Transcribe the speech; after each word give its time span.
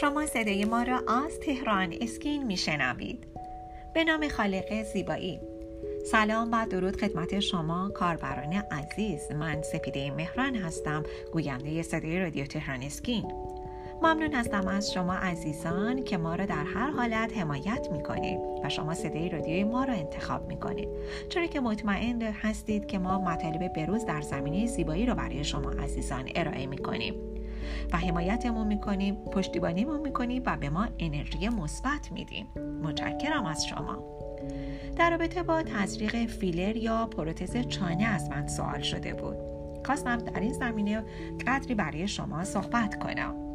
شما 0.00 0.26
صدای 0.26 0.64
ما 0.64 0.82
را 0.82 1.02
از 1.08 1.40
تهران 1.40 1.94
اسکین 2.00 2.42
میشنوید. 2.42 3.26
به 3.94 4.04
نام 4.04 4.28
خالق 4.28 4.82
زیبایی. 4.82 5.40
سلام 6.10 6.48
و 6.52 6.66
درود 6.66 6.96
خدمت 6.96 7.40
شما 7.40 7.90
کاربران 7.94 8.52
عزیز. 8.52 9.32
من 9.32 9.62
سپیده 9.62 10.10
مهران 10.10 10.54
هستم 10.56 11.02
گوینده 11.32 11.82
صدای 11.82 12.20
رادیو 12.20 12.44
تهران 12.44 12.82
اسکین. 12.82 13.32
ممنون 14.02 14.34
هستم 14.34 14.68
از 14.68 14.92
شما 14.92 15.14
عزیزان 15.14 16.04
که 16.04 16.16
ما 16.16 16.34
را 16.34 16.46
در 16.46 16.64
هر 16.64 16.90
حالت 16.90 17.38
حمایت 17.38 17.88
می 17.92 18.02
کنید 18.02 18.38
و 18.64 18.68
شما 18.68 18.94
صدای 18.94 19.28
رادیوی 19.28 19.64
ما 19.64 19.84
را 19.84 19.94
انتخاب 19.94 20.48
می 20.48 20.60
کنید 20.60 20.88
چرا 21.28 21.46
که 21.46 21.60
مطمئن 21.60 22.22
هستید 22.22 22.86
که 22.86 22.98
ما 22.98 23.18
مطالب 23.18 23.72
بروز 23.72 24.04
در 24.04 24.20
زمینه 24.20 24.66
زیبایی 24.66 25.06
را 25.06 25.14
برای 25.14 25.44
شما 25.44 25.70
عزیزان 25.70 26.28
ارائه 26.34 26.66
می 26.66 26.78
کنیم 26.78 27.33
و 27.92 27.96
حمایتمون 27.96 28.66
می‌کنیم 28.66 29.14
پشتیبانیمون 29.14 30.00
می‌کنیم 30.00 30.42
و 30.46 30.56
به 30.56 30.70
ما 30.70 30.88
انرژی 30.98 31.48
مثبت 31.48 32.12
میدیم 32.12 32.46
متشکرم 32.82 33.46
از 33.46 33.66
شما. 33.66 34.04
در 34.96 35.10
رابطه 35.10 35.42
با 35.42 35.62
تزریق 35.62 36.26
فیلر 36.26 36.76
یا 36.76 37.06
پروتز 37.06 37.56
چانه 37.56 38.04
از 38.04 38.30
من 38.30 38.46
سوال 38.46 38.80
شده 38.80 39.14
بود. 39.14 39.36
خواستم 39.86 40.16
در 40.16 40.40
این 40.40 40.52
زمینه 40.52 41.04
قدری 41.46 41.74
برای 41.74 42.08
شما 42.08 42.44
صحبت 42.44 42.98
کنم. 42.98 43.53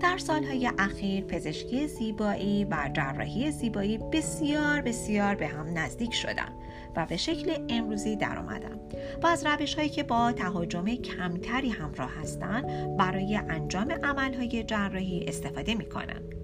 در 0.00 0.18
سالهای 0.18 0.70
اخیر 0.78 1.24
پزشکی 1.24 1.86
زیبایی 1.86 2.64
و 2.64 2.90
جراحی 2.94 3.50
زیبایی 3.50 3.98
بسیار 3.98 4.80
بسیار 4.80 5.34
به 5.34 5.46
هم 5.46 5.78
نزدیک 5.78 6.14
شدن 6.14 6.52
و 6.96 7.06
به 7.06 7.16
شکل 7.16 7.66
امروزی 7.68 8.16
در 8.16 8.38
آمدن 8.38 8.80
و 9.22 9.26
از 9.26 9.46
روش 9.46 9.74
هایی 9.74 9.88
که 9.88 10.02
با 10.02 10.32
تهاجم 10.32 10.84
کمتری 10.84 11.70
همراه 11.70 12.10
هستند 12.20 12.96
برای 12.96 13.36
انجام 13.36 13.92
عملهای 13.92 14.64
جراحی 14.64 15.24
استفاده 15.28 15.74
می 15.74 15.88
کنند. 15.88 16.34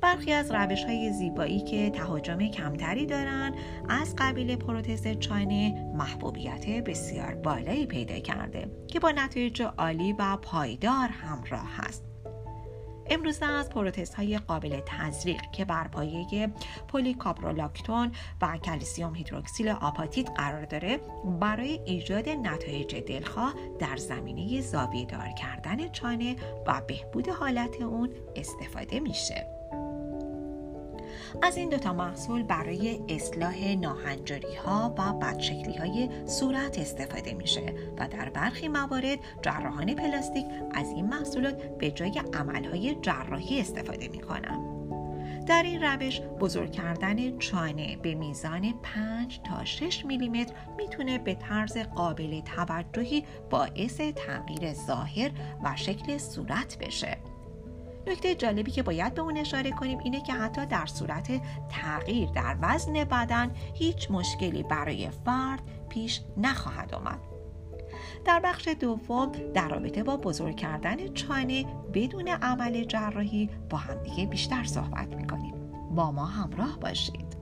برخی 0.00 0.32
از 0.32 0.50
روش 0.50 0.84
های 0.84 1.12
زیبایی 1.12 1.60
که 1.60 1.90
تهاجم 1.90 2.38
کمتری 2.38 3.06
دارند 3.06 3.54
از 3.88 4.14
قبیل 4.18 4.56
پروتز 4.56 5.18
چانه 5.18 5.92
محبوبیت 5.94 6.66
بسیار 6.66 7.34
بالایی 7.34 7.86
پیدا 7.86 8.18
کرده 8.18 8.70
که 8.88 9.00
با 9.00 9.10
نتایج 9.10 9.62
عالی 9.62 10.12
و 10.12 10.36
پایدار 10.36 11.08
همراه 11.08 11.80
است. 11.80 12.11
امروزه 13.10 13.46
از 13.46 13.70
پروتست 13.70 14.14
های 14.14 14.38
قابل 14.38 14.80
تزریق 14.86 15.40
که 15.52 15.64
بر 15.64 15.88
پایه 15.88 16.52
پولیکاپرولاکتون 16.88 18.12
و 18.42 18.58
کلسیوم 18.58 19.14
هیدروکسیل 19.14 19.68
آپاتیت 19.68 20.30
قرار 20.30 20.64
داره 20.64 21.00
برای 21.40 21.80
ایجاد 21.84 22.28
نتایج 22.28 22.96
دلخواه 22.96 23.54
در 23.78 23.96
زمینه 23.96 24.60
زاویه 24.60 25.06
دار 25.06 25.28
کردن 25.28 25.88
چانه 25.88 26.36
و 26.66 26.80
بهبود 26.88 27.28
حالت 27.28 27.82
اون 27.82 28.10
استفاده 28.36 29.00
میشه. 29.00 29.61
از 31.42 31.56
این 31.56 31.68
دوتا 31.68 31.92
محصول 31.92 32.42
برای 32.42 33.00
اصلاح 33.08 33.74
ناهنجاری 33.74 34.54
ها 34.54 34.94
و 34.98 35.12
بدشکلی 35.12 35.76
های 35.76 36.08
صورت 36.26 36.78
استفاده 36.78 37.34
میشه 37.34 37.74
و 37.98 38.08
در 38.08 38.28
برخی 38.28 38.68
موارد 38.68 39.18
جراحان 39.42 39.94
پلاستیک 39.94 40.46
از 40.74 40.88
این 40.88 41.06
محصولات 41.06 41.62
به 41.78 41.90
جای 41.90 42.22
عملهای 42.34 42.96
جراحی 43.02 43.60
استفاده 43.60 44.08
می‌کنن. 44.08 44.72
در 45.46 45.62
این 45.62 45.82
روش 45.82 46.20
بزرگ 46.20 46.72
کردن 46.72 47.38
چانه 47.38 47.96
به 47.96 48.14
میزان 48.14 48.74
5 48.82 49.40
تا 49.44 49.64
6 49.64 50.04
میلیمتر 50.04 50.54
می‌تونه 50.76 51.18
به 51.18 51.34
طرز 51.34 51.78
قابل 51.78 52.40
توجهی 52.40 53.24
باعث 53.50 54.00
تغییر 54.00 54.72
ظاهر 54.72 55.30
و 55.64 55.76
شکل 55.76 56.18
صورت 56.18 56.78
بشه. 56.78 57.31
نکته 58.06 58.34
جالبی 58.34 58.70
که 58.70 58.82
باید 58.82 59.14
به 59.14 59.22
اون 59.22 59.36
اشاره 59.36 59.70
کنیم 59.70 59.98
اینه 59.98 60.20
که 60.20 60.32
حتی 60.32 60.66
در 60.66 60.86
صورت 60.86 61.40
تغییر 61.68 62.28
در 62.28 62.56
وزن 62.60 62.92
بدن 62.92 63.50
هیچ 63.74 64.10
مشکلی 64.10 64.62
برای 64.62 65.10
فرد 65.10 65.62
پیش 65.88 66.20
نخواهد 66.36 66.94
آمد. 66.94 67.20
در 68.24 68.40
بخش 68.40 68.68
دوم 68.68 69.32
در 69.54 69.68
رابطه 69.68 70.02
با 70.02 70.16
بزرگ 70.16 70.56
کردن 70.56 71.08
چانه 71.14 71.64
بدون 71.94 72.28
عمل 72.28 72.84
جراحی 72.84 73.50
با 73.70 73.78
همدیگه 73.78 74.26
بیشتر 74.26 74.64
صحبت 74.64 75.16
می‌کنیم. 75.16 75.54
با 75.94 76.12
ما 76.12 76.26
همراه 76.26 76.78
باشید. 76.80 77.41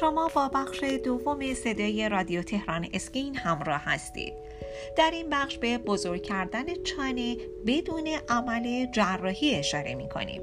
شما 0.00 0.30
با 0.34 0.48
بخش 0.48 0.84
دوم 0.84 1.54
صدای 1.54 2.08
رادیو 2.08 2.42
تهران 2.42 2.88
اسکین 2.92 3.36
همراه 3.36 3.80
هستید. 3.84 4.32
در 4.96 5.10
این 5.10 5.30
بخش 5.30 5.58
به 5.58 5.78
بزرگ 5.78 6.22
کردن 6.22 6.64
چانه 6.74 7.36
بدون 7.66 8.08
عمل 8.28 8.86
جراحی 8.90 9.54
اشاره 9.54 9.94
می 9.94 10.08
کنیم 10.08 10.42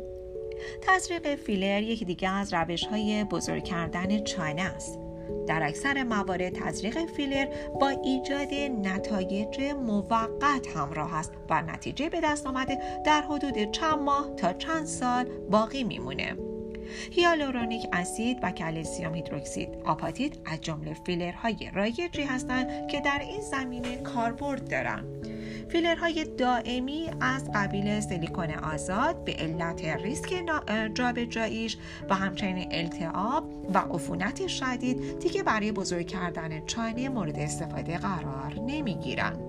تزریق 0.81 1.35
فیلر 1.35 1.81
یکی 1.81 2.05
دیگه 2.05 2.29
از 2.29 2.53
روش 2.53 2.83
های 2.83 3.23
بزرگ 3.23 3.63
کردن 3.63 4.23
چانه 4.23 4.61
است. 4.61 4.99
در 5.47 5.63
اکثر 5.63 6.03
موارد 6.03 6.49
تزریق 6.49 7.05
فیلر 7.05 7.47
با 7.81 7.89
ایجاد 7.89 8.53
نتایج 8.53 9.61
موقت 9.61 10.67
همراه 10.75 11.15
است 11.15 11.31
و 11.49 11.61
نتیجه 11.61 12.09
به 12.09 12.21
دست 12.23 12.47
آمده 12.47 12.77
در 13.05 13.21
حدود 13.21 13.71
چند 13.71 13.99
ماه 13.99 14.35
تا 14.35 14.53
چند 14.53 14.85
سال 14.85 15.25
باقی 15.51 15.83
میمونه. 15.83 16.48
هیالورونیک 17.11 17.87
اسید 17.93 18.37
و 18.43 18.51
کلسیوم 18.51 19.15
هیدروکسی 19.15 19.69
آپاتیت 19.85 20.33
از 20.45 20.61
جمله 20.61 20.93
فیلرهای 20.93 21.71
رایجی 21.73 22.23
هستند 22.23 22.87
که 22.87 23.01
در 23.01 23.19
این 23.19 23.41
زمینه 23.41 23.97
کاربرد 23.97 24.69
دارند. 24.69 25.27
فیلرهای 25.69 26.25
دائمی 26.37 27.09
از 27.21 27.51
قبیل 27.55 27.99
سیلیکون 27.99 28.51
آزاد 28.51 29.23
به 29.23 29.33
علت 29.33 29.85
ریسک 29.85 30.43
جابجاییش 30.93 31.77
و 32.09 32.15
همچنین 32.15 32.67
التعاب 32.71 33.69
و 33.73 33.77
عفونت 33.77 34.47
شدید 34.47 35.19
دیگه 35.19 35.43
برای 35.43 35.71
بزرگ 35.71 36.07
کردن 36.07 36.65
چانه 36.65 37.09
مورد 37.09 37.39
استفاده 37.39 37.97
قرار 37.97 38.53
نمی‌گیرند. 38.67 39.48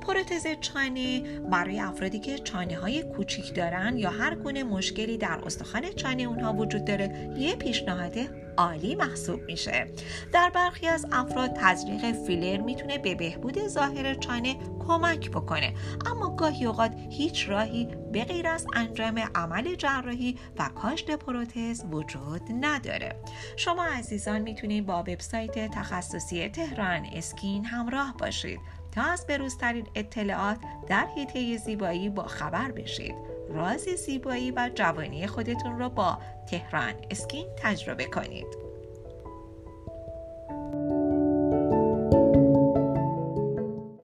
پروتز 0.00 0.46
چانه 0.60 1.20
برای 1.40 1.80
افرادی 1.80 2.18
که 2.18 2.38
چانه 2.38 2.76
های 2.76 3.02
کوچیک 3.02 3.54
دارن 3.54 3.98
یا 3.98 4.10
هر 4.10 4.34
گونه 4.34 4.64
مشکلی 4.64 5.18
در 5.18 5.40
استخوان 5.46 5.92
چانه 5.92 6.22
اونها 6.22 6.52
وجود 6.52 6.84
داره 6.84 7.34
یه 7.38 7.56
پیشنهاد 7.56 8.14
عالی 8.56 8.94
محسوب 8.94 9.40
میشه. 9.42 9.86
در 10.32 10.50
برخی 10.50 10.86
از 10.86 11.06
افراد 11.12 11.52
تزریق 11.56 12.12
فیلر 12.12 12.60
می‌تونه 12.60 12.98
به 12.98 13.14
بهبود 13.14 13.68
ظاهر 13.68 14.14
چانه 14.14 14.56
کمک 14.88 15.30
بکنه 15.30 15.74
اما 16.06 16.36
گاهی 16.36 16.64
اوقات 16.64 16.92
هیچ 17.10 17.48
راهی 17.48 17.88
به 18.12 18.24
غیر 18.24 18.48
از 18.48 18.66
انجام 18.74 19.18
عمل 19.34 19.74
جراحی 19.74 20.38
و 20.58 20.68
کاشت 20.68 21.10
پروتز 21.10 21.84
وجود 21.90 22.42
نداره. 22.60 23.16
شما 23.56 23.84
عزیزان 23.84 24.42
می‌تونید 24.42 24.86
با 24.86 25.00
وبسایت 25.00 25.70
تخصصی 25.70 26.48
تهران 26.48 27.06
اسکین 27.12 27.64
همراه 27.64 28.14
باشید. 28.18 28.60
تا 28.96 29.02
از 29.02 29.26
بروزترین 29.26 29.86
اطلاعات 29.94 30.58
در 30.88 31.06
حیطه 31.06 31.56
زیبایی 31.56 32.08
با 32.08 32.22
خبر 32.22 32.72
بشید. 32.72 33.14
راز 33.48 33.80
زیبایی 33.80 34.50
و 34.50 34.70
جوانی 34.74 35.26
خودتون 35.26 35.78
را 35.78 35.88
با 35.88 36.18
تهران 36.50 36.94
اسکین 37.10 37.46
تجربه 37.62 38.04
کنید. 38.04 38.65